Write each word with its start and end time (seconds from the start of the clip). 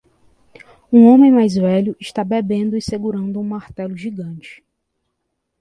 Um 0.91 1.05
homem 1.05 1.31
mais 1.31 1.53
velho 1.53 1.95
está 1.99 2.23
bebendo 2.23 2.75
e 2.75 2.81
segurando 2.81 3.39
um 3.39 3.43
martelo 3.43 3.95
gigante. 3.95 4.63